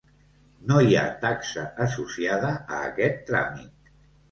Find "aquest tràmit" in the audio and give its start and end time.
2.89-3.97